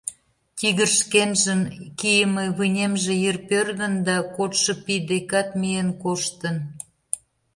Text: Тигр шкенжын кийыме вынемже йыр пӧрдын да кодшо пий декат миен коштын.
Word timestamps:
Тигр 0.57 0.89
шкенжын 0.99 1.61
кийыме 1.99 2.45
вынемже 2.57 3.13
йыр 3.23 3.37
пӧрдын 3.49 3.93
да 4.07 4.17
кодшо 4.35 4.73
пий 4.83 5.01
декат 5.09 5.49
миен 5.59 5.89
коштын. 6.03 6.55